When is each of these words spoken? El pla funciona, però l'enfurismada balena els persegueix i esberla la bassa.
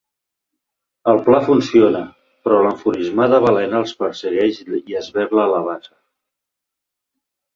El 1.11 1.19
pla 1.27 1.41
funciona, 1.49 1.99
però 2.47 2.61
l'enfurismada 2.67 3.41
balena 3.45 3.77
els 3.81 3.93
persegueix 3.99 4.61
i 4.95 4.99
esberla 5.03 5.47
la 5.55 5.63
bassa. 5.71 5.93